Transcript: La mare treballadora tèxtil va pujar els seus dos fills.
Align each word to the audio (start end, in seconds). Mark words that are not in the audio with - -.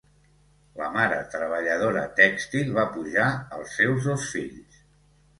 La 0.77 0.85
mare 0.93 1.17
treballadora 1.33 2.05
tèxtil 2.19 2.71
va 2.77 2.85
pujar 2.95 3.27
els 3.59 3.75
seus 3.81 4.07
dos 4.09 4.25
fills. 4.31 4.81